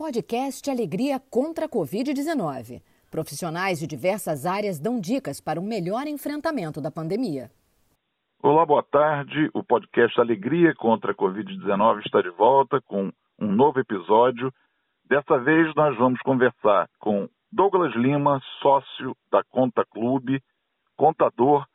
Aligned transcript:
Podcast 0.00 0.70
Alegria 0.70 1.20
contra 1.30 1.66
a 1.66 1.68
Covid-19. 1.68 2.80
Profissionais 3.10 3.78
de 3.78 3.86
diversas 3.86 4.46
áreas 4.46 4.80
dão 4.80 4.98
dicas 4.98 5.42
para 5.42 5.60
um 5.60 5.62
melhor 5.62 6.06
enfrentamento 6.06 6.80
da 6.80 6.90
pandemia. 6.90 7.50
Olá, 8.42 8.64
boa 8.64 8.82
tarde. 8.82 9.50
O 9.52 9.62
podcast 9.62 10.18
Alegria 10.18 10.74
contra 10.74 11.12
a 11.12 11.14
Covid-19 11.14 12.00
está 12.06 12.22
de 12.22 12.30
volta 12.30 12.80
com 12.80 13.12
um 13.38 13.52
novo 13.52 13.78
episódio. 13.78 14.50
Dessa 15.04 15.36
vez 15.36 15.70
nós 15.74 15.94
vamos 15.98 16.18
conversar 16.20 16.88
com 16.98 17.28
Douglas 17.52 17.94
Lima, 17.94 18.40
sócio 18.62 19.14
da 19.30 19.44
Conta 19.50 19.84
Clube, 19.84 20.42
contador, 20.96 21.66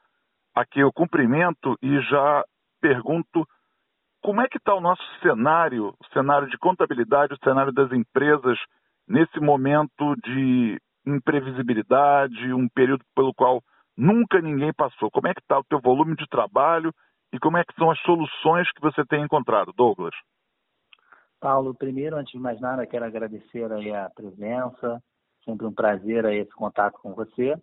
a 0.56 0.66
quem 0.66 0.82
eu 0.82 0.92
cumprimento 0.92 1.78
e 1.80 2.02
já 2.10 2.44
pergunto 2.82 3.48
como 4.26 4.42
é 4.42 4.48
que 4.48 4.58
está 4.58 4.74
o 4.74 4.82
nosso 4.82 5.04
cenário, 5.22 5.94
o 6.00 6.08
cenário 6.12 6.50
de 6.50 6.58
contabilidade, 6.58 7.36
o 7.36 7.44
cenário 7.44 7.72
das 7.72 7.92
empresas 7.92 8.58
nesse 9.08 9.40
momento 9.40 10.16
de 10.24 10.82
imprevisibilidade, 11.06 12.52
um 12.52 12.68
período 12.68 13.06
pelo 13.16 13.32
qual 13.36 13.62
nunca 13.96 14.42
ninguém 14.42 14.74
passou? 14.74 15.12
Como 15.12 15.28
é 15.28 15.34
que 15.36 15.42
está 15.42 15.60
o 15.60 15.64
teu 15.64 15.80
volume 15.80 16.16
de 16.16 16.26
trabalho 16.26 16.92
e 17.32 17.38
como 17.38 17.58
é 17.58 17.64
que 17.64 17.76
são 17.76 17.92
as 17.92 18.00
soluções 18.00 18.68
que 18.72 18.82
você 18.82 19.06
tem 19.06 19.24
encontrado, 19.24 19.72
Douglas? 19.78 20.16
Paulo, 21.40 21.76
primeiro, 21.76 22.16
antes 22.16 22.32
de 22.32 22.40
mais 22.40 22.60
nada, 22.60 22.88
quero 22.88 23.06
agradecer 23.06 23.72
a 23.94 24.10
presença, 24.10 25.00
sempre 25.44 25.68
um 25.68 25.72
prazer 25.72 26.26
esse 26.34 26.52
contato 26.56 26.98
com 27.00 27.14
você. 27.14 27.56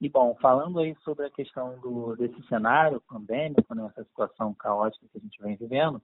E, 0.00 0.08
bom, 0.08 0.36
falando 0.40 0.78
aí 0.78 0.94
sobre 1.02 1.26
a 1.26 1.30
questão 1.30 1.78
do, 1.80 2.14
desse 2.16 2.40
cenário 2.46 3.00
pandêmico, 3.00 3.74
né, 3.74 3.84
essa 3.86 4.04
situação 4.04 4.54
caótica 4.54 5.06
que 5.10 5.18
a 5.18 5.20
gente 5.20 5.42
vem 5.42 5.56
vivendo, 5.56 6.00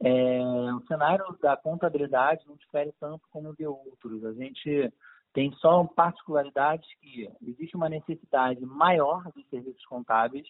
é, 0.00 0.74
o 0.74 0.80
cenário 0.86 1.24
da 1.40 1.56
contabilidade 1.56 2.46
não 2.46 2.56
difere 2.56 2.92
tanto 2.98 3.22
como 3.30 3.54
de 3.54 3.66
outros. 3.66 4.24
A 4.24 4.32
gente 4.32 4.92
tem 5.32 5.52
só 5.52 5.84
particularidades 5.84 6.88
que 7.00 7.30
existe 7.42 7.76
uma 7.76 7.90
necessidade 7.90 8.64
maior 8.64 9.22
de 9.34 9.44
serviços 9.48 9.84
contábeis 9.84 10.46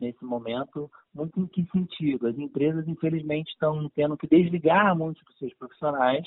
nesse 0.00 0.24
momento. 0.24 0.90
Muito 1.12 1.40
em 1.40 1.46
que 1.46 1.66
sentido? 1.72 2.28
As 2.28 2.38
empresas, 2.38 2.86
infelizmente, 2.86 3.50
estão 3.50 3.88
tendo 3.90 4.16
que 4.16 4.28
desligar 4.28 4.96
muitos 4.96 5.24
dos 5.24 5.36
seus 5.38 5.54
profissionais. 5.54 6.24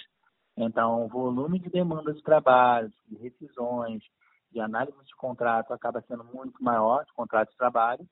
Então, 0.57 1.05
o 1.05 1.07
volume 1.07 1.59
de 1.59 1.69
demandas 1.69 2.17
de 2.17 2.23
trabalho, 2.23 2.91
de 3.07 3.15
rescisões, 3.15 4.03
de 4.51 4.59
análise 4.59 4.97
de 5.05 5.15
contrato 5.15 5.73
acaba 5.73 6.03
sendo 6.07 6.23
muito 6.23 6.61
maior, 6.63 7.05
de 7.05 7.13
contrato 7.13 7.49
de 7.49 7.57
trabalho, 7.57 8.05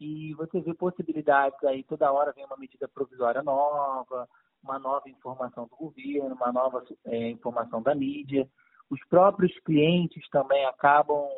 e 0.00 0.34
você 0.34 0.60
vê 0.60 0.74
possibilidades 0.74 1.62
aí, 1.64 1.82
toda 1.84 2.12
hora 2.12 2.32
vem 2.32 2.44
uma 2.44 2.56
medida 2.56 2.88
provisória 2.88 3.42
nova, 3.42 4.28
uma 4.62 4.78
nova 4.78 5.08
informação 5.08 5.66
do 5.66 5.76
governo, 5.76 6.34
uma 6.34 6.52
nova 6.52 6.84
é, 7.06 7.30
informação 7.30 7.82
da 7.82 7.94
mídia. 7.94 8.48
Os 8.90 9.00
próprios 9.08 9.52
clientes 9.60 10.28
também 10.30 10.64
acabam 10.66 11.28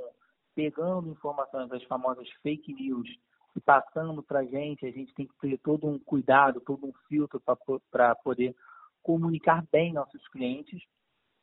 pegando 0.55 1.11
informações, 1.11 1.71
as 1.71 1.83
famosas 1.85 2.29
fake 2.43 2.73
news, 2.73 3.09
e 3.55 3.61
passando 3.61 4.23
para 4.23 4.41
a 4.41 4.45
gente. 4.45 4.87
A 4.87 4.91
gente 4.91 5.13
tem 5.15 5.27
que 5.27 5.35
ter 5.41 5.59
todo 5.59 5.87
um 5.87 5.99
cuidado, 5.99 6.61
todo 6.61 6.87
um 6.87 6.93
filtro 7.09 7.41
para 7.91 8.15
poder 8.17 8.55
comunicar 9.03 9.65
bem 9.71 9.93
nossos 9.93 10.27
clientes 10.29 10.83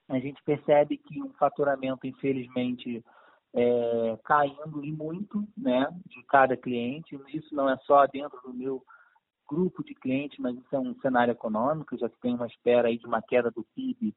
a 0.09 0.19
gente 0.19 0.41
percebe 0.43 0.97
que 0.97 1.21
um 1.21 1.33
faturamento, 1.33 2.05
infelizmente, 2.05 3.03
é, 3.53 4.17
caindo 4.23 4.83
e 4.83 4.91
muito, 4.91 5.47
né, 5.57 5.87
de 6.07 6.23
cada 6.23 6.57
cliente. 6.57 7.19
Isso 7.33 7.53
não 7.55 7.69
é 7.69 7.77
só 7.85 8.05
dentro 8.07 8.39
do 8.41 8.53
meu 8.53 8.83
grupo 9.47 9.83
de 9.83 9.93
clientes, 9.93 10.37
mas 10.39 10.55
isso 10.57 10.75
é 10.75 10.79
um 10.79 10.95
cenário 10.99 11.31
econômico, 11.31 11.97
já 11.97 12.09
que 12.09 12.19
tem 12.19 12.33
uma 12.33 12.47
espera 12.47 12.87
aí 12.87 12.97
de 12.97 13.05
uma 13.05 13.21
queda 13.21 13.51
do 13.51 13.65
PIB, 13.75 14.15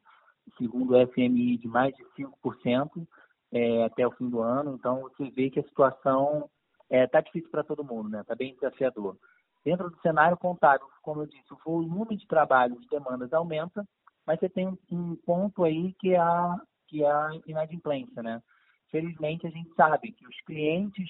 segundo 0.57 0.95
o 0.95 1.07
FMI, 1.09 1.59
de 1.59 1.69
mais 1.69 1.95
de 1.95 2.05
5% 2.17 3.07
é, 3.53 3.85
até 3.85 4.07
o 4.07 4.13
fim 4.13 4.29
do 4.29 4.41
ano. 4.41 4.75
Então, 4.75 5.03
você 5.03 5.31
vê 5.31 5.51
que 5.51 5.61
a 5.61 5.65
situação 5.65 6.49
está 6.85 6.97
é, 6.97 7.07
tá 7.07 7.21
difícil 7.21 7.51
para 7.51 7.65
todo 7.65 7.85
mundo, 7.85 8.09
né? 8.09 8.21
Está 8.21 8.35
bem 8.35 8.55
desafiador. 8.55 9.17
Dentro 9.65 9.91
do 9.91 10.01
cenário 10.01 10.37
contábil, 10.37 10.87
como 11.03 11.23
eu 11.23 11.27
disse, 11.27 11.53
o 11.53 11.59
volume 11.65 12.17
de 12.17 12.27
trabalho, 12.27 12.79
de 12.79 12.89
demandas 12.89 13.33
aumenta, 13.33 13.87
mas 14.27 14.41
você 14.41 14.49
tem 14.49 14.77
um 14.91 15.17
ponto 15.17 15.65
aí 15.65 15.95
que 16.01 16.15
é 16.15 16.19
a, 16.19 16.57
que 16.89 17.05
é 17.05 17.11
a 17.11 17.31
inadimplência, 17.47 18.23
né? 18.23 18.43
Felizmente, 18.91 19.47
a 19.47 19.51
gente 19.51 19.73
sabe 19.75 20.13
que 20.13 20.27
os 20.27 20.41
clientes 20.43 21.09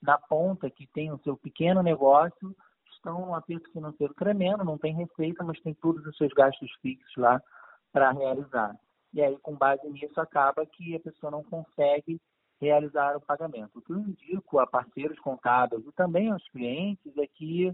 na 0.00 0.18
ponta 0.18 0.70
que 0.70 0.86
tem 0.86 1.10
o 1.10 1.18
seu 1.18 1.36
pequeno 1.36 1.82
negócio 1.82 2.54
estão 2.92 3.20
num 3.26 3.34
aperto 3.34 3.70
financeiro 3.72 4.14
tremendo, 4.14 4.64
não 4.64 4.78
tem 4.78 4.94
receita, 4.94 5.44
mas 5.44 5.60
tem 5.60 5.74
todos 5.74 6.04
os 6.06 6.16
seus 6.16 6.32
gastos 6.32 6.70
fixos 6.80 7.16
lá 7.16 7.40
para 7.92 8.10
realizar. 8.12 8.74
E 9.12 9.22
aí, 9.22 9.38
com 9.38 9.56
base 9.56 9.88
nisso, 9.88 10.20
acaba 10.20 10.66
que 10.66 10.94
a 10.94 11.00
pessoa 11.00 11.30
não 11.30 11.42
consegue 11.42 12.20
realizar 12.60 13.16
o 13.16 13.20
pagamento. 13.20 13.78
O 13.78 13.82
que 13.82 13.92
eu 13.92 13.98
indico 13.98 14.58
a 14.58 14.66
parceiros 14.66 15.18
contábeis 15.20 15.84
e 15.86 15.92
também 15.92 16.30
aos 16.30 16.46
clientes 16.50 17.16
é 17.16 17.26
que 17.26 17.72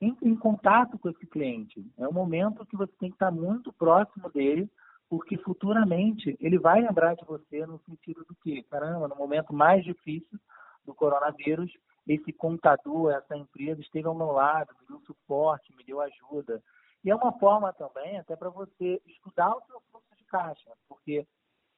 entre 0.00 0.28
em 0.28 0.36
contato 0.36 0.98
com 0.98 1.08
esse 1.08 1.26
cliente. 1.26 1.84
É 1.98 2.06
um 2.06 2.12
momento 2.12 2.66
que 2.66 2.76
você 2.76 2.92
tem 2.98 3.10
que 3.10 3.16
estar 3.16 3.30
muito 3.30 3.72
próximo 3.72 4.30
dele, 4.30 4.70
porque 5.08 5.36
futuramente 5.38 6.36
ele 6.40 6.58
vai 6.58 6.80
lembrar 6.80 7.14
de 7.14 7.24
você 7.24 7.66
no 7.66 7.80
sentido 7.80 8.24
do 8.24 8.34
que, 8.36 8.62
caramba, 8.64 9.08
no 9.08 9.16
momento 9.16 9.52
mais 9.52 9.82
difícil 9.84 10.38
do 10.84 10.94
coronavírus, 10.94 11.72
esse 12.06 12.32
contador, 12.32 13.12
essa 13.12 13.36
empresa 13.36 13.80
esteve 13.80 14.06
ao 14.06 14.14
meu 14.14 14.32
lado, 14.32 14.74
me 14.80 14.86
deu 14.86 15.00
suporte, 15.00 15.74
me 15.76 15.84
deu 15.84 16.00
ajuda. 16.00 16.62
E 17.04 17.10
é 17.10 17.14
uma 17.14 17.32
forma 17.38 17.72
também 17.72 18.18
até 18.18 18.34
para 18.34 18.48
você 18.48 19.00
estudar 19.06 19.54
o 19.54 19.62
seu 19.66 19.80
fluxo 19.90 20.16
de 20.16 20.24
caixa, 20.24 20.70
porque 20.88 21.26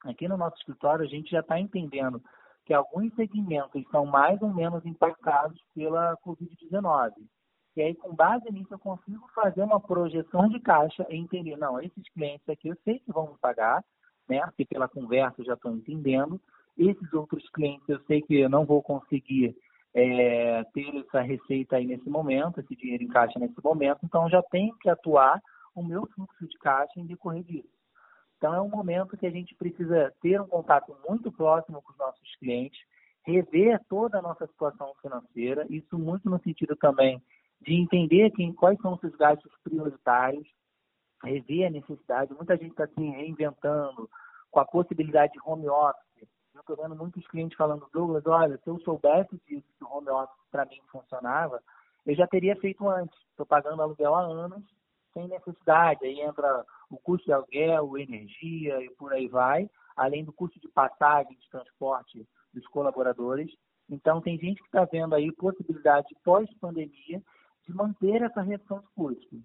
aqui 0.04 0.28
no 0.28 0.36
nosso 0.36 0.56
escritório 0.56 1.04
a 1.04 1.08
gente 1.08 1.30
já 1.30 1.40
está 1.40 1.58
entendendo 1.58 2.22
que 2.64 2.72
alguns 2.72 3.12
segmentos 3.14 3.82
são 3.90 4.06
mais 4.06 4.40
ou 4.40 4.54
menos 4.54 4.84
impactados 4.86 5.60
pela 5.74 6.16
Covid-19. 6.18 7.12
E 7.80 7.82
aí, 7.82 7.94
com 7.94 8.14
base 8.14 8.44
nisso, 8.52 8.74
eu 8.74 8.78
consigo 8.78 9.26
fazer 9.34 9.62
uma 9.62 9.80
projeção 9.80 10.46
de 10.50 10.60
caixa 10.60 11.06
e 11.08 11.16
entender, 11.16 11.56
não, 11.56 11.80
esses 11.80 12.06
clientes 12.12 12.46
aqui 12.46 12.68
eu 12.68 12.76
sei 12.84 12.98
que 12.98 13.10
vão 13.10 13.28
me 13.28 13.38
pagar, 13.38 13.82
né? 14.28 14.42
Porque 14.42 14.66
pela 14.66 14.86
conversa 14.86 15.40
eu 15.40 15.46
já 15.46 15.54
estou 15.54 15.72
entendendo. 15.72 16.38
Esses 16.76 17.10
outros 17.14 17.48
clientes 17.48 17.88
eu 17.88 17.98
sei 18.00 18.20
que 18.20 18.38
eu 18.38 18.50
não 18.50 18.66
vou 18.66 18.82
conseguir 18.82 19.56
é, 19.94 20.62
ter 20.74 20.94
essa 20.94 21.22
receita 21.22 21.76
aí 21.76 21.86
nesse 21.86 22.06
momento, 22.10 22.60
esse 22.60 22.76
dinheiro 22.76 23.02
em 23.02 23.08
caixa 23.08 23.38
nesse 23.38 23.56
momento, 23.64 24.00
então 24.04 24.28
já 24.28 24.42
tenho 24.42 24.76
que 24.76 24.90
atuar 24.90 25.40
o 25.74 25.82
meu 25.82 26.06
fluxo 26.14 26.46
de 26.46 26.58
caixa 26.58 27.00
em 27.00 27.06
decorrer 27.06 27.44
disso. 27.44 27.72
Então 28.36 28.54
é 28.54 28.60
um 28.60 28.68
momento 28.68 29.16
que 29.16 29.26
a 29.26 29.30
gente 29.30 29.54
precisa 29.54 30.12
ter 30.20 30.38
um 30.38 30.46
contato 30.46 30.94
muito 31.08 31.32
próximo 31.32 31.80
com 31.80 31.92
os 31.92 31.98
nossos 31.98 32.36
clientes, 32.36 32.78
rever 33.24 33.80
toda 33.88 34.18
a 34.18 34.22
nossa 34.22 34.46
situação 34.46 34.92
financeira, 35.00 35.66
isso 35.70 35.98
muito 35.98 36.28
no 36.28 36.38
sentido 36.40 36.76
também 36.76 37.22
de 37.60 37.74
entender 37.74 38.30
quem, 38.30 38.52
quais 38.52 38.80
são 38.80 38.94
os 38.94 39.00
seus 39.00 39.14
gastos 39.16 39.52
prioritários, 39.62 40.46
rever 41.22 41.66
a 41.66 41.70
necessidade. 41.70 42.34
Muita 42.34 42.56
gente 42.56 42.70
está 42.70 42.84
assim, 42.84 43.10
reinventando 43.10 44.08
com 44.50 44.60
a 44.60 44.64
possibilidade 44.64 45.32
de 45.32 45.40
home 45.44 45.68
office. 45.68 46.28
Eu 46.54 46.60
estou 46.60 46.76
vendo 46.76 46.96
muitos 46.96 47.26
clientes 47.28 47.56
falando, 47.56 47.86
Douglas, 47.92 48.26
olha, 48.26 48.58
se 48.58 48.68
eu 48.68 48.78
soubesse 48.80 49.40
disso, 49.46 49.66
que 49.78 49.84
o 49.84 49.88
home 49.88 50.08
office 50.08 50.46
para 50.50 50.64
mim 50.64 50.80
funcionava, 50.90 51.62
eu 52.06 52.14
já 52.14 52.26
teria 52.26 52.56
feito 52.56 52.88
antes. 52.88 53.16
Estou 53.30 53.46
pagando 53.46 53.82
aluguel 53.82 54.14
há 54.14 54.22
anos, 54.22 54.62
sem 55.12 55.28
necessidade. 55.28 56.04
Aí 56.04 56.20
entra 56.20 56.64
o 56.90 56.98
custo 56.98 57.26
de 57.26 57.32
aluguel, 57.32 57.98
energia 57.98 58.82
e 58.82 58.90
por 58.90 59.12
aí 59.12 59.28
vai, 59.28 59.70
além 59.96 60.24
do 60.24 60.32
custo 60.32 60.58
de 60.60 60.68
passagem, 60.68 61.36
de 61.38 61.50
transporte 61.50 62.26
dos 62.52 62.66
colaboradores. 62.68 63.50
Então, 63.88 64.20
tem 64.20 64.38
gente 64.38 64.60
que 64.60 64.68
está 64.68 64.84
vendo 64.84 65.14
aí 65.14 65.32
possibilidade 65.32 66.08
pós-pandemia 66.24 67.22
de 67.70 67.76
manter 67.76 68.22
essa 68.22 68.42
redução 68.42 68.80
de 68.80 68.86
custos. 68.94 69.40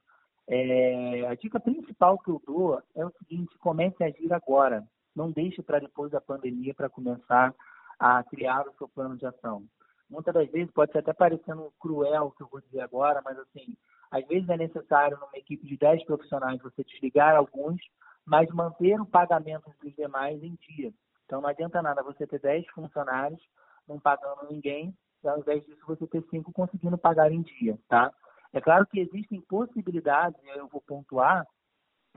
É, 0.47 1.27
a 1.27 1.35
dica 1.35 1.59
principal 1.59 2.17
que 2.19 2.29
eu 2.29 2.41
dou 2.45 2.81
é 2.95 3.05
o 3.05 3.11
seguinte: 3.19 3.57
comece 3.59 4.03
a 4.03 4.07
agir 4.07 4.31
agora. 4.33 4.83
Não 5.15 5.31
deixe 5.31 5.61
para 5.61 5.79
depois 5.79 6.11
da 6.11 6.19
pandemia 6.19 6.73
para 6.73 6.89
começar 6.89 7.53
a 7.97 8.23
criar 8.23 8.67
o 8.67 8.73
seu 8.77 8.87
plano 8.89 9.15
de 9.15 9.25
ação. 9.25 9.63
Muitas 10.09 10.33
das 10.33 10.51
vezes 10.51 10.71
pode 10.73 10.91
ser 10.91 10.99
até 10.99 11.13
parecendo 11.13 11.71
cruel 11.79 12.25
o 12.25 12.31
que 12.31 12.43
eu 12.43 12.49
vou 12.51 12.61
dizer 12.61 12.81
agora, 12.81 13.21
mas 13.23 13.39
assim, 13.39 13.75
às 14.11 14.27
vezes 14.27 14.47
é 14.49 14.57
necessário 14.57 15.17
numa 15.17 15.37
equipe 15.37 15.65
de 15.65 15.77
10 15.77 16.03
profissionais 16.03 16.61
você 16.61 16.83
desligar 16.83 17.35
alguns, 17.35 17.79
mas 18.25 18.49
manter 18.49 18.99
o 18.99 19.05
pagamento 19.05 19.71
dos 19.81 19.95
demais 19.95 20.43
em 20.43 20.55
dia. 20.67 20.93
Então 21.25 21.41
não 21.41 21.49
adianta 21.49 21.81
nada 21.81 22.03
você 22.03 22.27
ter 22.27 22.39
10 22.39 22.67
funcionários 22.67 23.41
não 23.87 23.99
pagando 23.99 24.47
ninguém 24.51 24.93
ao 25.25 25.39
invés 25.39 25.63
disso 25.65 25.85
você 25.87 26.05
ter 26.07 26.23
cinco 26.29 26.51
conseguindo 26.51 26.97
pagar 26.97 27.31
em 27.31 27.41
dia, 27.41 27.77
tá? 27.87 28.11
É 28.53 28.61
claro 28.61 28.85
que 28.87 28.99
existem 28.99 29.41
possibilidades, 29.41 30.41
e 30.43 30.47
eu 30.57 30.67
vou 30.67 30.81
pontuar, 30.81 31.45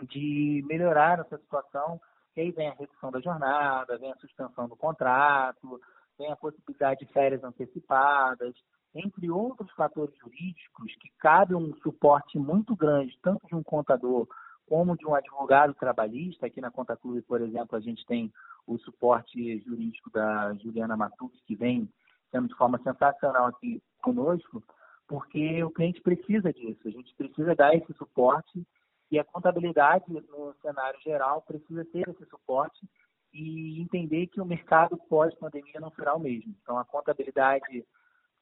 de 0.03 0.65
melhorar 0.69 1.19
essa 1.19 1.39
situação, 1.39 2.01
que 2.33 2.41
aí 2.41 2.51
vem 2.53 2.69
a 2.69 2.75
redução 2.75 3.11
da 3.11 3.21
jornada, 3.21 3.99
vem 3.99 4.13
a 4.13 4.17
suspensão 4.17 4.69
do 4.69 4.77
contrato, 4.77 5.81
vem 6.17 6.31
a 6.31 6.37
possibilidade 6.37 7.05
de 7.05 7.13
férias 7.13 7.43
antecipadas, 7.43 8.55
entre 8.95 9.31
outros 9.31 9.71
fatores 9.73 10.17
jurídicos 10.17 10.95
que 11.01 11.11
cabe 11.19 11.55
um 11.55 11.75
suporte 11.79 12.39
muito 12.39 12.77
grande, 12.77 13.19
tanto 13.23 13.47
de 13.47 13.55
um 13.55 13.63
contador 13.63 14.29
como 14.67 14.97
de 14.97 15.07
um 15.07 15.15
advogado 15.15 15.75
trabalhista. 15.75 16.47
Aqui 16.47 16.61
na 16.61 16.71
Conta 16.71 16.97
Clube, 16.97 17.23
por 17.23 17.41
exemplo, 17.41 17.77
a 17.77 17.81
gente 17.81 18.05
tem 18.07 18.33
o 18.67 18.79
suporte 18.79 19.59
jurídico 19.61 20.11
da 20.11 20.55
Juliana 20.55 20.97
Matux, 20.97 21.41
que 21.47 21.57
vem 21.57 21.89
sendo 22.31 22.49
de 22.49 22.55
forma 22.55 22.79
sensacional 22.83 23.47
aqui 23.47 23.83
conosco, 24.03 24.63
porque 25.07 25.63
o 25.65 25.71
cliente 25.71 26.01
precisa 26.01 26.53
disso, 26.53 26.87
a 26.87 26.91
gente 26.91 27.15
precisa 27.15 27.55
dar 27.55 27.75
esse 27.75 27.93
suporte 27.95 28.67
e 29.11 29.19
a 29.19 29.25
contabilidade, 29.25 30.05
no 30.09 30.55
cenário 30.61 31.01
geral, 31.01 31.43
precisa 31.43 31.85
ter 31.87 32.09
esse 32.09 32.27
suporte 32.27 32.87
e 33.33 33.81
entender 33.81 34.27
que 34.27 34.41
o 34.41 34.45
mercado 34.45 34.99
pós-pandemia 35.09 35.81
não 35.81 35.91
será 35.93 36.15
o 36.15 36.21
mesmo. 36.21 36.55
Então, 36.63 36.79
a 36.79 36.85
contabilidade 36.85 37.87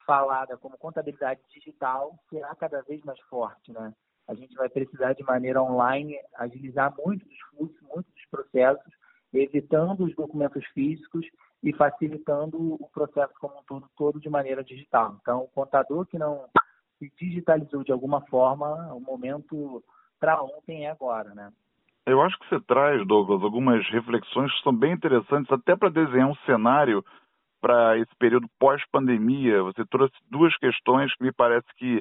falada 0.05 0.57
como 0.57 0.79
contabilidade 0.79 1.41
digital 1.53 2.17
será 2.31 2.55
cada 2.55 2.83
vez 2.83 3.03
mais 3.05 3.19
forte, 3.23 3.73
né? 3.73 3.93
A 4.29 4.35
gente 4.35 4.55
vai 4.57 4.69
precisar 4.69 5.13
de 5.13 5.23
maneira 5.23 5.63
online 5.63 6.19
agilizar 6.35 6.93
muito 6.99 7.25
os 7.29 7.39
fluxos, 7.51 7.81
muitos 7.83 8.13
dos 8.13 8.27
processos, 8.29 8.93
evitando 9.33 10.05
os 10.05 10.15
documentos 10.17 10.65
físicos 10.69 11.27
e 11.67 11.73
facilitando 11.73 12.75
o 12.75 12.89
processo 12.95 13.35
como 13.41 13.59
um 13.59 13.63
todo, 13.67 13.91
todo 13.97 14.21
de 14.21 14.31
maneira 14.31 14.63
digital. 14.63 15.17
Então, 15.21 15.41
o 15.41 15.49
contador 15.49 16.07
que 16.07 16.17
não 16.17 16.45
se 16.97 17.13
digitalizou 17.19 17.83
de 17.83 17.91
alguma 17.91 18.21
forma, 18.27 18.95
o 18.95 19.01
momento 19.01 19.83
para 20.21 20.41
ontem 20.41 20.87
é 20.87 20.91
agora, 20.93 21.35
né? 21.35 21.53
Eu 22.07 22.23
acho 22.23 22.39
que 22.39 22.49
você 22.49 22.61
traz, 22.61 23.05
Douglas, 23.05 23.43
algumas 23.43 23.85
reflexões 23.91 24.55
que 24.55 24.63
são 24.63 24.73
bem 24.73 24.93
interessantes, 24.93 25.51
até 25.51 25.75
para 25.75 25.89
desenhar 25.89 26.29
um 26.29 26.37
cenário 26.47 27.05
para 27.61 27.99
esse 27.99 28.15
período 28.17 28.49
pós-pandemia. 28.61 29.61
Você 29.65 29.85
trouxe 29.87 30.15
duas 30.31 30.57
questões 30.59 31.13
que 31.17 31.25
me 31.25 31.33
parece 31.33 31.67
que 31.77 32.01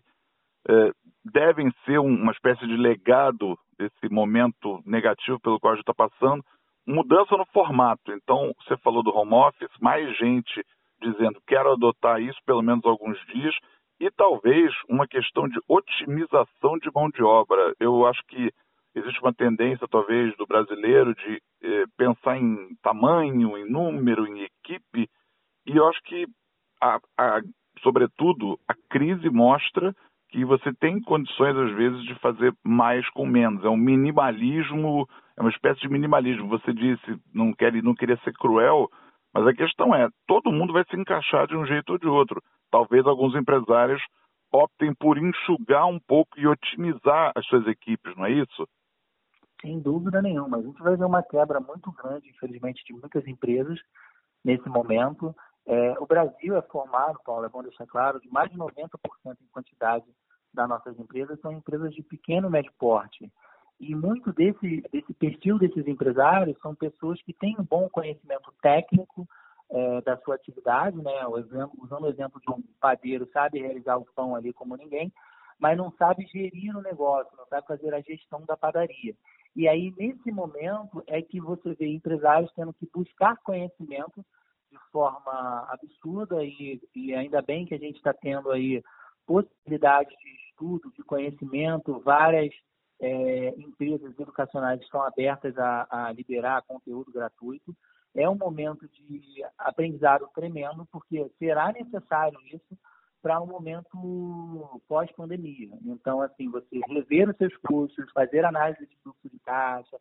eh, 0.69 0.91
devem 1.23 1.73
ser 1.85 1.97
uma 1.97 2.31
espécie 2.31 2.67
de 2.67 2.77
legado 2.77 3.57
desse 3.79 4.07
momento 4.11 4.79
negativo 4.85 5.39
pelo 5.39 5.59
qual 5.59 5.73
a 5.73 5.75
gente 5.75 5.89
está 5.89 5.93
passando. 5.95 6.45
Mudança 6.87 7.35
no 7.35 7.45
formato. 7.47 8.11
Então, 8.11 8.53
você 8.59 8.77
falou 8.77 9.01
do 9.01 9.15
home 9.15 9.33
office, 9.33 9.71
mais 9.79 10.15
gente 10.17 10.63
dizendo 11.01 11.41
quero 11.45 11.71
adotar 11.71 12.21
isso 12.21 12.39
pelo 12.45 12.61
menos 12.61 12.85
alguns 12.85 13.17
dias 13.27 13.55
e 13.99 14.09
talvez 14.11 14.73
uma 14.89 15.07
questão 15.07 15.47
de 15.47 15.59
otimização 15.67 16.77
de 16.77 16.89
mão 16.93 17.09
de 17.09 17.23
obra. 17.23 17.73
Eu 17.79 18.05
acho 18.05 18.21
que 18.27 18.51
existe 18.93 19.19
uma 19.21 19.33
tendência, 19.33 19.87
talvez, 19.89 20.35
do 20.37 20.45
brasileiro 20.45 21.13
de 21.15 21.41
eh, 21.63 21.85
pensar 21.97 22.37
em 22.37 22.75
tamanho, 22.81 23.57
em 23.57 23.69
número, 23.69 24.25
em 24.25 24.43
equipe, 24.43 25.09
e 25.65 25.75
eu 25.75 25.87
acho 25.87 26.01
que, 26.03 26.25
a, 26.81 26.99
a, 27.17 27.41
sobretudo, 27.81 28.59
a 28.67 28.73
crise 28.89 29.29
mostra 29.29 29.93
que 30.29 30.43
você 30.43 30.73
tem 30.73 31.01
condições, 31.01 31.55
às 31.55 31.71
vezes, 31.75 32.03
de 32.03 32.15
fazer 32.15 32.53
mais 32.63 33.07
com 33.11 33.25
menos. 33.25 33.63
É 33.63 33.69
um 33.69 33.77
minimalismo, 33.77 35.07
é 35.37 35.41
uma 35.41 35.49
espécie 35.49 35.81
de 35.81 35.89
minimalismo. 35.89 36.47
Você 36.49 36.73
disse, 36.73 37.19
não, 37.33 37.53
quer, 37.53 37.71
não 37.83 37.95
queria 37.95 38.17
ser 38.17 38.33
cruel, 38.33 38.89
mas 39.33 39.45
a 39.47 39.53
questão 39.53 39.93
é, 39.93 40.07
todo 40.27 40.51
mundo 40.51 40.73
vai 40.73 40.83
se 40.89 40.95
encaixar 40.95 41.47
de 41.47 41.55
um 41.55 41.65
jeito 41.65 41.91
ou 41.91 41.99
de 41.99 42.07
outro. 42.07 42.41
Talvez 42.71 43.05
alguns 43.05 43.35
empresários 43.35 44.01
optem 44.51 44.93
por 44.93 45.17
enxugar 45.17 45.85
um 45.85 45.99
pouco 45.99 46.39
e 46.39 46.47
otimizar 46.47 47.31
as 47.35 47.45
suas 47.47 47.67
equipes, 47.67 48.15
não 48.15 48.25
é 48.25 48.31
isso? 48.31 48.67
Sem 49.61 49.79
dúvida 49.79 50.21
nenhuma. 50.21 50.57
A 50.57 50.61
gente 50.61 50.81
vai 50.81 50.95
ver 50.95 51.05
uma 51.05 51.23
quebra 51.23 51.59
muito 51.59 51.91
grande, 51.91 52.29
infelizmente, 52.29 52.83
de 52.85 52.93
muitas 52.93 53.27
empresas 53.27 53.79
nesse 54.43 54.67
momento. 54.69 55.35
É, 55.67 55.95
o 55.99 56.05
Brasil 56.05 56.55
é 56.55 56.61
formado, 56.63 57.19
Paulo, 57.25 57.45
é 57.45 57.49
bom 57.49 57.63
deixar 57.63 57.87
claro, 57.87 58.19
de 58.19 58.29
mais 58.29 58.51
de 58.51 58.57
90% 58.57 58.77
em 59.25 59.47
quantidade 59.51 60.05
das 60.53 60.69
nossas 60.69 60.97
empresas 60.99 61.39
são 61.41 61.51
empresas 61.51 61.93
de 61.93 62.03
pequeno 62.03 62.47
e 62.47 62.51
médio 62.51 62.71
porte. 62.77 63.31
E 63.79 63.93
muito 63.93 64.31
desse, 64.31 64.81
desse 64.91 65.13
perfil 65.13 65.59
desses 65.59 65.85
empresários 65.85 66.57
são 66.61 66.73
pessoas 66.73 67.21
que 67.23 67.33
têm 67.33 67.55
um 67.59 67.63
bom 67.63 67.89
conhecimento 67.89 68.53
técnico 68.61 69.27
é, 69.69 70.01
da 70.01 70.17
sua 70.17 70.35
atividade, 70.35 70.97
né? 70.97 71.27
O 71.27 71.37
exemplo, 71.37 71.71
usando 71.81 72.03
o 72.03 72.09
exemplo 72.09 72.39
de 72.39 72.49
um 72.51 72.63
padeiro, 72.79 73.27
sabe 73.33 73.59
realizar 73.59 73.97
o 73.97 74.05
pão 74.15 74.35
ali 74.35 74.53
como 74.53 74.77
ninguém, 74.77 75.11
mas 75.59 75.77
não 75.77 75.91
sabe 75.97 76.25
gerir 76.27 76.75
o 76.75 76.81
negócio, 76.81 77.35
não 77.37 77.45
sabe 77.47 77.67
fazer 77.67 77.93
a 77.93 78.01
gestão 78.01 78.45
da 78.45 78.55
padaria. 78.55 79.13
E 79.55 79.67
aí, 79.67 79.93
nesse 79.97 80.31
momento, 80.31 81.03
é 81.07 81.21
que 81.21 81.39
você 81.39 81.73
vê 81.73 81.87
empresários 81.87 82.51
tendo 82.55 82.73
que 82.73 82.87
buscar 82.93 83.37
conhecimento 83.43 84.23
de 84.75 84.91
forma 84.91 85.67
absurda 85.69 86.43
e, 86.43 86.81
e 86.93 87.13
ainda 87.13 87.41
bem 87.41 87.65
que 87.65 87.73
a 87.73 87.77
gente 87.77 87.95
está 87.95 88.13
tendo 88.13 88.51
aí 88.51 88.83
possibilidades 89.25 90.15
de 90.17 90.29
estudo, 90.49 90.91
de 90.91 91.03
conhecimento, 91.03 91.99
várias 91.99 92.53
é, 92.99 93.49
empresas 93.57 94.17
educacionais 94.19 94.81
estão 94.81 95.01
abertas 95.01 95.57
a, 95.57 95.87
a 95.89 96.11
liberar 96.11 96.63
conteúdo 96.63 97.11
gratuito. 97.11 97.75
É 98.13 98.29
um 98.29 98.35
momento 98.35 98.87
de 98.87 99.43
aprendizado 99.57 100.29
tremendo, 100.33 100.87
porque 100.91 101.29
será 101.37 101.71
necessário 101.71 102.39
isso 102.53 102.77
para 103.21 103.41
um 103.41 103.47
momento 103.47 104.81
pós-pandemia. 104.87 105.77
Então, 105.83 106.21
assim, 106.21 106.49
você 106.49 106.79
rever 106.87 107.29
os 107.29 107.37
seus 107.37 107.55
custos, 107.57 108.11
fazer 108.11 108.45
análise 108.45 108.85
de 108.85 108.95
fluxo 108.97 109.29
de 109.29 109.39
caixa, 109.39 109.97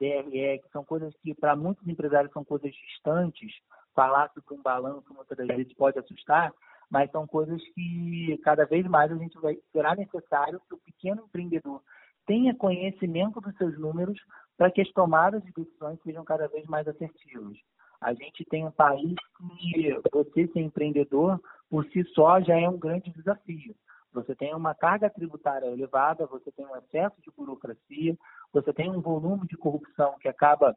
DRE, 0.00 0.58
que 0.58 0.68
são 0.72 0.84
coisas 0.84 1.14
que 1.22 1.34
para 1.34 1.54
muitos 1.54 1.86
empresários 1.86 2.32
são 2.32 2.44
coisas 2.44 2.72
distantes, 2.74 3.52
falar 3.94 4.30
sobre 4.32 4.54
um 4.54 4.62
balanço 4.62 5.12
muitas 5.14 5.36
das 5.36 5.46
vezes 5.46 5.72
pode 5.74 5.98
assustar, 5.98 6.52
mas 6.90 7.10
são 7.10 7.26
coisas 7.26 7.62
que 7.74 8.38
cada 8.42 8.64
vez 8.64 8.86
mais 8.86 9.10
a 9.10 9.16
gente 9.16 9.38
vai 9.38 9.58
será 9.72 9.94
necessário 9.94 10.60
que 10.68 10.74
o 10.74 10.78
pequeno 10.78 11.22
empreendedor 11.22 11.82
tenha 12.26 12.54
conhecimento 12.54 13.40
dos 13.40 13.56
seus 13.56 13.78
números 13.78 14.18
para 14.56 14.70
que 14.70 14.80
as 14.80 14.90
tomadas 14.92 15.42
de 15.42 15.52
decisões 15.52 15.98
sejam 16.02 16.24
cada 16.24 16.46
vez 16.48 16.66
mais 16.66 16.86
assertivas. 16.86 17.56
A 18.00 18.12
gente 18.14 18.44
tem 18.44 18.66
um 18.66 18.70
país 18.70 19.14
que 19.38 20.00
você 20.12 20.48
ser 20.48 20.60
empreendedor 20.60 21.40
por 21.70 21.84
si 21.86 22.04
só 22.14 22.40
já 22.40 22.58
é 22.58 22.68
um 22.68 22.78
grande 22.78 23.10
desafio. 23.10 23.74
Você 24.12 24.34
tem 24.34 24.54
uma 24.54 24.74
carga 24.74 25.08
tributária 25.08 25.66
elevada, 25.66 26.26
você 26.26 26.52
tem 26.52 26.66
um 26.66 26.76
excesso 26.76 27.16
de 27.22 27.30
burocracia, 27.30 28.16
você 28.52 28.72
tem 28.72 28.90
um 28.90 29.00
volume 29.00 29.46
de 29.46 29.56
corrupção 29.56 30.16
que 30.20 30.28
acaba 30.28 30.76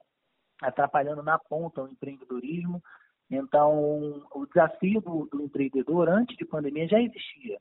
atrapalhando 0.62 1.22
na 1.22 1.38
ponta 1.38 1.84
o 1.84 1.88
empreendedorismo. 1.88 2.82
Então, 3.30 4.24
o 4.34 4.46
desafio 4.46 5.02
do, 5.02 5.26
do 5.26 5.42
empreendedor 5.42 6.10
antes 6.10 6.38
de 6.38 6.46
pandemia 6.46 6.88
já 6.88 7.02
existia. 7.02 7.60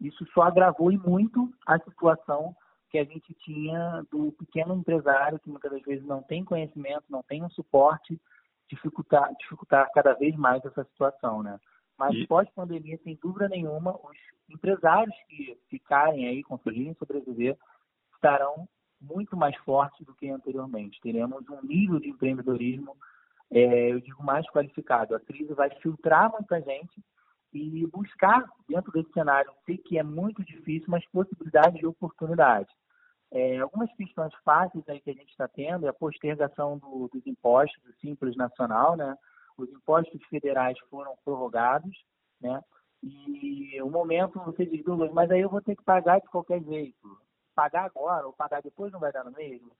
Isso 0.00 0.26
só 0.32 0.42
agravou 0.42 0.90
e 0.90 0.98
muito 0.98 1.52
a 1.66 1.78
situação 1.78 2.56
que 2.90 2.98
a 2.98 3.04
gente 3.04 3.34
tinha 3.34 4.04
do 4.10 4.32
pequeno 4.32 4.74
empresário 4.74 5.38
que 5.38 5.48
muitas 5.48 5.70
das 5.70 5.82
vezes 5.82 6.04
não 6.04 6.22
tem 6.22 6.44
conhecimento, 6.44 7.04
não 7.08 7.22
tem 7.22 7.42
um 7.42 7.50
suporte 7.50 8.20
dificultar, 8.68 9.34
dificultar 9.38 9.90
cada 9.92 10.14
vez 10.14 10.34
mais 10.36 10.64
essa 10.64 10.84
situação, 10.84 11.42
né? 11.42 11.58
Mas 11.98 12.14
e... 12.14 12.26
pós-pandemia, 12.26 12.98
sem 13.04 13.18
dúvida 13.22 13.48
nenhuma, 13.48 13.94
os 13.96 14.16
empresários 14.48 15.14
que 15.28 15.58
ficarem 15.68 16.26
aí, 16.26 16.42
conseguirem 16.42 16.94
sobreviver, 16.94 17.56
estarão 18.14 18.68
muito 19.00 19.36
mais 19.36 19.56
fortes 19.58 20.04
do 20.06 20.14
que 20.14 20.28
anteriormente. 20.28 21.00
Teremos 21.00 21.48
um 21.48 21.62
nível 21.62 21.98
de 21.98 22.08
empreendedorismo, 22.08 22.96
é, 23.52 23.92
eu 23.92 24.00
digo, 24.00 24.22
mais 24.22 24.48
qualificado. 24.50 25.14
A 25.14 25.20
crise 25.20 25.52
vai 25.52 25.70
filtrar 25.80 26.32
muita 26.32 26.60
gente 26.62 27.02
e 27.52 27.86
buscar, 27.86 28.44
dentro 28.66 28.90
desse 28.92 29.12
cenário, 29.12 29.52
sei 29.66 29.76
que 29.76 29.98
é 29.98 30.02
muito 30.02 30.42
difícil, 30.42 30.86
mas 30.88 31.06
possibilidades 31.08 31.78
de 31.78 31.86
oportunidade. 31.86 32.68
É, 33.30 33.58
algumas 33.58 33.92
questões 33.94 34.32
fáceis 34.42 34.86
aí 34.88 35.00
que 35.00 35.10
a 35.10 35.14
gente 35.14 35.30
está 35.30 35.46
tendo 35.48 35.86
é 35.86 35.90
a 35.90 35.94
postergação 35.94 36.78
do, 36.78 37.08
dos 37.12 37.26
impostos, 37.26 37.82
do 37.82 37.92
Simples 37.94 38.36
Nacional, 38.36 38.96
né? 38.96 39.16
Os 39.56 39.70
impostos 39.70 40.22
federais 40.28 40.78
foram 40.90 41.14
prorrogados, 41.22 41.94
né? 42.40 42.62
E 43.02 43.80
o 43.82 43.90
momento 43.90 44.38
você 44.44 44.64
diz, 44.64 44.82
mas 45.12 45.30
aí 45.30 45.40
eu 45.40 45.48
vou 45.48 45.60
ter 45.60 45.76
que 45.76 45.82
pagar 45.82 46.20
de 46.20 46.28
qualquer 46.28 46.62
jeito. 46.62 47.18
Pagar 47.54 47.84
agora 47.84 48.26
ou 48.26 48.32
pagar 48.32 48.62
depois 48.62 48.92
não 48.92 49.00
vai 49.00 49.12
dar 49.12 49.24
no 49.24 49.32
mesmo? 49.32 49.72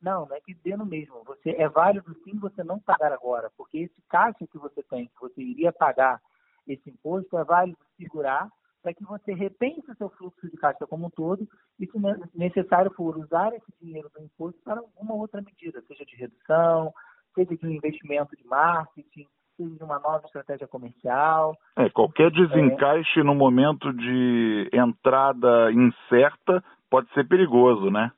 Não, 0.00 0.26
não 0.26 0.36
é 0.36 0.40
que 0.40 0.54
dê 0.54 0.76
no 0.76 0.86
mesmo. 0.86 1.22
Você 1.24 1.50
é 1.50 1.68
válido 1.68 2.14
sim 2.22 2.38
você 2.38 2.62
não 2.62 2.78
pagar 2.78 3.12
agora, 3.12 3.50
porque 3.56 3.78
esse 3.78 4.02
caixa 4.08 4.46
que 4.46 4.58
você 4.58 4.82
tem, 4.82 5.06
que 5.06 5.20
você 5.20 5.42
iria 5.42 5.72
pagar 5.72 6.20
esse 6.66 6.90
imposto, 6.90 7.38
é 7.38 7.44
válido 7.44 7.78
segurar 7.96 8.48
para 8.82 8.94
que 8.94 9.04
você 9.04 9.34
repense 9.34 9.90
o 9.90 9.96
seu 9.96 10.08
fluxo 10.10 10.48
de 10.48 10.56
caixa 10.56 10.86
como 10.86 11.06
um 11.06 11.10
todo 11.10 11.46
e, 11.78 11.86
se 11.86 11.98
necessário 12.32 12.88
for, 12.92 13.16
usar 13.18 13.52
esse 13.52 13.72
dinheiro 13.82 14.08
do 14.14 14.22
imposto 14.22 14.60
para 14.62 14.78
alguma 14.78 15.14
outra 15.14 15.42
medida, 15.42 15.82
seja 15.88 16.04
de 16.04 16.14
redução, 16.14 16.92
seja 17.34 17.56
de 17.56 17.66
um 17.66 17.70
investimento 17.70 18.36
de 18.36 18.46
marketing, 18.46 19.26
seja 19.56 19.74
de 19.74 19.82
uma 19.82 19.98
nova 19.98 20.24
estratégia 20.24 20.68
comercial. 20.68 21.56
É, 21.76 21.90
qualquer 21.90 22.30
desencaixe 22.30 23.18
é. 23.18 23.24
no 23.24 23.34
momento 23.34 23.92
de 23.92 24.70
entrada 24.72 25.72
incerta 25.72 26.62
pode 26.88 27.12
ser 27.12 27.26
perigoso, 27.26 27.90
né? 27.90 28.12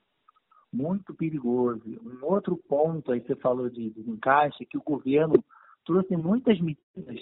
Muito 0.71 1.13
perigoso. 1.15 1.81
Um 2.03 2.25
outro 2.25 2.57
ponto 2.57 3.11
aí 3.11 3.19
você 3.19 3.35
falou 3.35 3.69
de 3.69 3.89
desencaixe, 3.89 4.63
é 4.63 4.65
que 4.65 4.77
o 4.77 4.83
governo 4.83 5.43
trouxe 5.83 6.15
muitas 6.15 6.59
medidas 6.59 7.19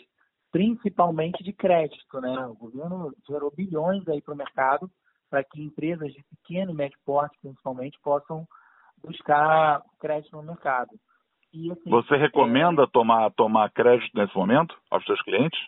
principalmente 0.51 1.43
de 1.43 1.53
crédito, 1.53 2.19
né? 2.19 2.47
O 2.47 2.55
governo 2.55 3.13
gerou 3.27 3.51
bilhões 3.55 4.07
aí 4.07 4.21
para 4.21 4.33
o 4.33 4.37
mercado 4.37 4.89
para 5.29 5.43
que 5.43 5.61
empresas 5.61 6.13
de 6.13 6.23
pequeno 6.23 6.71
e 6.71 6.73
médio 6.73 6.97
porte, 7.05 7.37
principalmente, 7.41 7.99
possam 8.01 8.47
buscar 9.03 9.83
crédito 9.99 10.35
no 10.35 10.43
mercado. 10.43 10.89
E, 11.53 11.71
assim, 11.71 11.89
Você 11.89 12.15
recomenda 12.15 12.83
é... 12.83 12.87
tomar, 12.87 13.29
tomar 13.31 13.71
crédito 13.71 14.11
nesse 14.15 14.35
momento 14.35 14.75
aos 14.89 15.03
seus 15.05 15.21
clientes? 15.21 15.59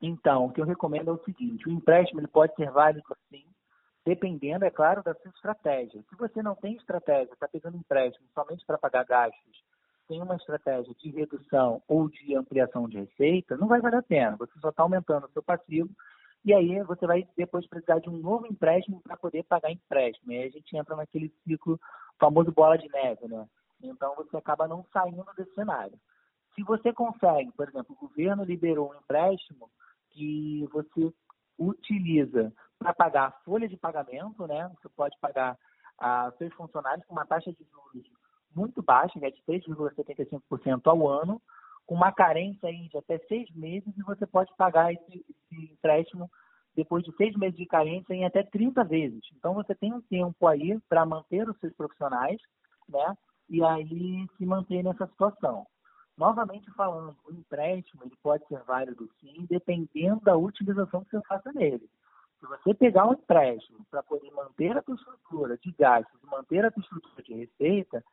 Então, 0.00 0.46
o 0.46 0.52
que 0.52 0.60
eu 0.60 0.66
recomendo 0.66 1.10
é 1.10 1.14
o 1.14 1.24
seguinte: 1.24 1.68
o 1.68 1.72
empréstimo 1.72 2.20
ele 2.20 2.28
pode 2.28 2.54
ser 2.54 2.70
válido 2.70 3.02
sim, 3.28 3.44
dependendo, 4.04 4.64
é 4.64 4.70
claro, 4.70 5.02
da 5.02 5.14
sua 5.14 5.30
estratégia. 5.30 6.02
Se 6.08 6.16
você 6.16 6.42
não 6.42 6.54
tem 6.54 6.74
estratégia, 6.74 7.32
está 7.32 7.48
pegando 7.48 7.76
empréstimo 7.76 8.26
somente 8.34 8.64
para 8.66 8.78
pagar 8.78 9.04
gastos, 9.04 9.64
tem 10.08 10.20
uma 10.20 10.36
estratégia 10.36 10.92
de 10.94 11.10
redução 11.10 11.82
ou 11.88 12.08
de 12.08 12.34
ampliação 12.34 12.88
de 12.88 12.98
receita, 12.98 13.56
não 13.56 13.68
vai 13.68 13.80
valer 13.80 13.98
a 13.98 14.02
pena. 14.02 14.36
Você 14.36 14.52
só 14.60 14.70
está 14.70 14.82
aumentando 14.82 15.26
o 15.26 15.30
seu 15.30 15.42
passivo 15.42 15.90
e 16.44 16.52
aí 16.52 16.82
você 16.82 17.06
vai 17.06 17.26
depois 17.36 17.66
precisar 17.66 18.00
de 18.00 18.10
um 18.10 18.16
novo 18.16 18.46
empréstimo 18.46 19.00
para 19.00 19.16
poder 19.16 19.44
pagar 19.44 19.70
empréstimo. 19.70 20.32
E 20.32 20.38
aí 20.38 20.48
a 20.48 20.50
gente 20.50 20.76
entra 20.76 20.96
naquele 20.96 21.32
ciclo 21.44 21.80
famoso 22.18 22.50
bola 22.50 22.76
de 22.76 22.88
neve, 22.88 23.28
né? 23.28 23.46
Então 23.82 24.14
você 24.16 24.36
acaba 24.36 24.66
não 24.66 24.84
saindo 24.92 25.24
desse 25.36 25.54
cenário. 25.54 25.98
Se 26.54 26.62
você 26.62 26.92
consegue, 26.92 27.50
por 27.52 27.68
exemplo, 27.68 27.96
o 27.96 28.06
governo 28.06 28.44
liberou 28.44 28.90
um 28.90 28.94
empréstimo 28.94 29.70
que 30.10 30.68
você 30.72 31.12
utiliza 31.58 32.52
para 32.82 32.94
pagar 32.94 33.28
a 33.28 33.44
folha 33.44 33.68
de 33.68 33.76
pagamento, 33.76 34.46
né? 34.46 34.70
Você 34.76 34.88
pode 34.90 35.16
pagar 35.20 35.56
a 35.98 36.32
seus 36.38 36.52
funcionários 36.54 37.06
com 37.06 37.14
uma 37.14 37.26
taxa 37.26 37.52
de 37.52 37.64
juros 37.64 38.10
muito 38.54 38.82
baixa, 38.82 39.18
que 39.18 39.24
é 39.24 39.30
de 39.30 39.42
3,75% 39.48 40.80
ao 40.86 41.08
ano, 41.08 41.40
com 41.86 41.94
uma 41.94 42.12
carência 42.12 42.68
aí 42.68 42.88
de 42.88 42.98
até 42.98 43.18
seis 43.28 43.50
meses 43.54 43.92
e 43.96 44.02
você 44.02 44.26
pode 44.26 44.52
pagar 44.56 44.92
esse, 44.92 45.24
esse 45.28 45.72
empréstimo 45.72 46.30
depois 46.74 47.04
de 47.04 47.14
seis 47.16 47.36
meses 47.36 47.56
de 47.56 47.66
carência 47.66 48.14
em 48.14 48.24
até 48.24 48.42
30 48.42 48.84
vezes. 48.84 49.20
Então 49.36 49.54
você 49.54 49.74
tem 49.74 49.92
um 49.92 50.00
tempo 50.00 50.46
aí 50.46 50.78
para 50.88 51.04
manter 51.04 51.48
os 51.48 51.58
seus 51.58 51.72
profissionais, 51.74 52.40
né? 52.88 53.16
E 53.48 53.62
aí 53.62 54.26
se 54.36 54.46
manter 54.46 54.82
nessa 54.82 55.06
situação. 55.06 55.66
Novamente 56.16 56.70
falando, 56.72 57.16
o 57.26 57.32
empréstimo 57.32 58.04
ele 58.04 58.16
pode 58.22 58.46
ser 58.46 58.62
válido 58.64 59.08
sim, 59.20 59.46
dependendo 59.48 60.20
da 60.20 60.36
utilização 60.36 61.04
que 61.04 61.10
você 61.10 61.22
faça 61.26 61.52
nele. 61.52 61.88
Se 62.42 62.46
você 62.48 62.74
pegar 62.74 63.06
um 63.06 63.12
empréstimo 63.12 63.86
para 63.88 64.02
poder 64.02 64.28
manter 64.32 64.76
a 64.76 64.82
sua 64.82 64.96
estrutura 64.96 65.56
de 65.58 65.70
gastos, 65.78 66.20
manter 66.24 66.64
a 66.64 66.72
sua 66.72 66.80
estrutura 66.82 67.22
de 67.22 67.34
receita, 67.34 68.04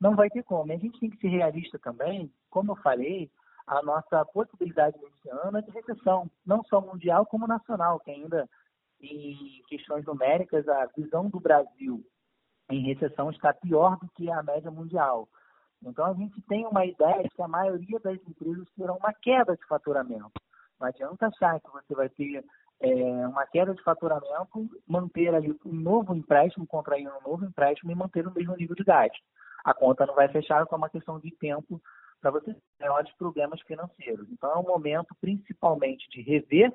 não 0.00 0.16
vai 0.16 0.30
ter 0.30 0.42
como. 0.42 0.72
E 0.72 0.74
a 0.74 0.78
gente 0.78 0.98
tem 0.98 1.10
que 1.10 1.18
ser 1.18 1.28
realista 1.28 1.78
também, 1.78 2.32
como 2.48 2.72
eu 2.72 2.76
falei, 2.76 3.30
a 3.66 3.82
nossa 3.82 4.24
possibilidade 4.24 4.98
nesse 5.02 5.28
ano 5.28 5.58
é 5.58 5.60
de 5.60 5.70
recessão, 5.70 6.30
não 6.46 6.64
só 6.64 6.80
mundial 6.80 7.26
como 7.26 7.46
nacional, 7.46 8.00
que 8.00 8.10
ainda 8.10 8.48
em 9.02 9.62
questões 9.68 10.06
numéricas 10.06 10.66
a 10.66 10.86
visão 10.96 11.28
do 11.28 11.38
Brasil 11.38 12.02
em 12.70 12.86
recessão 12.86 13.30
está 13.30 13.52
pior 13.52 13.98
do 13.98 14.08
que 14.14 14.30
a 14.30 14.42
média 14.42 14.70
mundial. 14.70 15.28
Então 15.82 16.06
a 16.06 16.14
gente 16.14 16.40
tem 16.48 16.66
uma 16.66 16.86
ideia 16.86 17.22
de 17.22 17.28
que 17.28 17.42
a 17.42 17.48
maioria 17.48 18.00
das 18.00 18.18
empresas 18.26 18.66
terão 18.78 18.96
uma 18.96 19.12
queda 19.12 19.54
de 19.54 19.66
faturamento. 19.66 20.32
Não 20.80 20.88
adianta 20.88 21.26
achar 21.26 21.60
que 21.60 21.70
você 21.70 21.94
vai 21.94 22.08
ter 22.08 22.42
é, 22.90 23.26
uma 23.26 23.46
queda 23.46 23.74
de 23.74 23.82
faturamento, 23.82 24.68
manter 24.86 25.34
ali 25.34 25.56
um 25.64 25.72
novo 25.72 26.14
empréstimo, 26.14 26.66
contrair 26.66 27.08
um 27.08 27.28
novo 27.28 27.44
empréstimo 27.44 27.90
e 27.90 27.94
manter 27.94 28.26
o 28.26 28.34
mesmo 28.34 28.56
nível 28.56 28.76
de 28.76 28.84
gasto. 28.84 29.18
A 29.64 29.72
conta 29.72 30.06
não 30.06 30.14
vai 30.14 30.28
fechar, 30.28 30.60
é 30.60 30.74
uma 30.74 30.90
questão 30.90 31.18
de 31.18 31.30
tempo 31.36 31.80
para 32.20 32.30
você 32.30 32.54
ter 32.54 32.60
maiores 32.80 33.12
problemas 33.16 33.60
financeiros. 33.62 34.28
Então 34.30 34.50
é 34.50 34.58
um 34.58 34.62
momento 34.62 35.14
principalmente 35.20 36.08
de 36.10 36.22
rever 36.22 36.72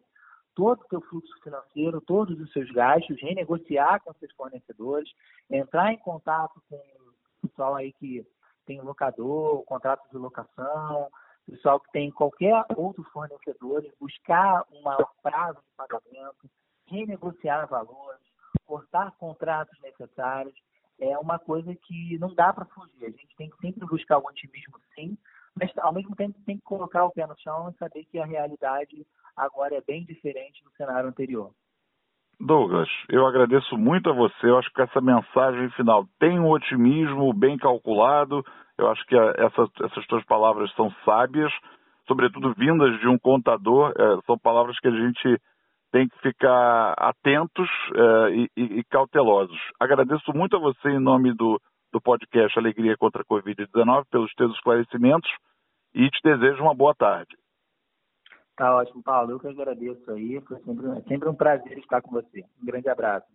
todo 0.55 0.81
o 0.81 0.87
seu 0.89 1.01
fluxo 1.01 1.33
financeiro, 1.43 2.01
todos 2.01 2.39
os 2.39 2.51
seus 2.51 2.69
gastos, 2.71 3.21
renegociar 3.21 4.01
com 4.03 4.13
seus 4.13 4.31
fornecedores, 4.33 5.09
entrar 5.49 5.93
em 5.93 5.97
contato 5.99 6.61
com 6.69 6.75
o 6.75 7.47
pessoal 7.47 7.75
aí 7.75 7.93
que 7.93 8.25
tem 8.65 8.81
locador, 8.81 9.63
contrato 9.63 10.07
de 10.11 10.17
locação, 10.17 11.09
pessoal 11.49 11.79
que 11.79 11.91
tem 11.91 12.11
qualquer 12.11 12.65
outro 12.75 13.03
fornecedor, 13.11 13.85
buscar 13.99 14.63
um 14.71 14.81
maior 14.81 15.11
prazo 15.21 15.59
de 15.59 15.75
pagamento, 15.75 16.49
renegociar 16.87 17.67
valores, 17.67 18.21
cortar 18.65 19.11
contratos 19.17 19.77
necessários, 19.81 20.55
é 20.99 21.17
uma 21.17 21.39
coisa 21.39 21.73
que 21.75 22.17
não 22.19 22.33
dá 22.33 22.51
para 22.51 22.65
fugir. 22.65 23.05
A 23.05 23.09
gente 23.09 23.35
tem 23.37 23.49
que 23.49 23.57
sempre 23.57 23.85
buscar 23.87 24.17
o 24.17 24.25
otimismo, 24.25 24.79
sim, 24.95 25.17
mas 25.55 25.71
ao 25.77 25.93
mesmo 25.93 26.15
tempo 26.15 26.39
tem 26.45 26.57
que 26.57 26.63
colocar 26.63 27.05
o 27.05 27.11
pé 27.11 27.25
no 27.25 27.37
chão 27.39 27.69
e 27.69 27.77
saber 27.77 28.05
que 28.05 28.19
a 28.19 28.25
realidade 28.25 29.05
agora 29.35 29.75
é 29.75 29.81
bem 29.81 30.05
diferente 30.05 30.63
do 30.63 30.71
cenário 30.71 31.09
anterior. 31.09 31.53
Douglas, 32.39 32.87
eu 33.09 33.27
agradeço 33.27 33.77
muito 33.77 34.09
a 34.09 34.13
você. 34.13 34.47
Eu 34.47 34.57
acho 34.57 34.71
que 34.71 34.81
essa 34.81 35.01
mensagem 35.01 35.69
final 35.71 36.05
tem 36.19 36.39
um 36.39 36.49
otimismo 36.49 37.33
bem 37.33 37.57
calculado. 37.57 38.43
Eu 38.77 38.89
acho 38.89 39.05
que 39.05 39.15
essas, 39.15 39.69
essas 39.83 40.07
tuas 40.07 40.23
palavras 40.25 40.71
são 40.73 40.89
sábias, 41.03 41.51
sobretudo 42.07 42.53
vindas 42.53 42.97
de 43.01 43.07
um 43.09 43.19
contador. 43.19 43.91
É, 43.97 44.21
são 44.25 44.37
palavras 44.37 44.79
que 44.79 44.87
a 44.87 44.91
gente 44.91 45.37
tem 45.91 46.07
que 46.07 46.17
ficar 46.19 46.93
atentos 46.97 47.69
é, 47.95 48.29
e, 48.31 48.49
e, 48.79 48.83
cautelosos. 48.85 49.59
Agradeço 49.79 50.31
muito 50.33 50.55
a 50.55 50.59
você 50.59 50.89
em 50.89 50.99
nome 50.99 51.33
do, 51.33 51.59
do 51.91 51.99
podcast 51.99 52.57
Alegria 52.57 52.95
contra 52.97 53.21
a 53.21 53.25
Covid-19 53.25 54.05
pelos 54.09 54.31
teus 54.35 54.53
esclarecimentos 54.53 55.29
e 55.93 56.07
te 56.09 56.21
desejo 56.23 56.63
uma 56.63 56.75
boa 56.75 56.93
tarde. 56.95 57.35
Tá 58.59 58.75
ótimo, 58.75 59.01
Paulo. 59.01 59.31
Eu 59.31 59.39
que 59.39 59.47
agradeço 59.47 60.11
aí. 60.11 60.41
Foi 60.41 60.59
sempre, 60.59 60.85
é 60.89 61.01
sempre 61.03 61.29
um 61.29 61.33
prazer 61.33 61.77
estar 61.77 62.01
com 62.01 62.11
você. 62.11 62.43
Um 62.61 62.65
grande 62.65 62.89
abraço. 62.89 63.25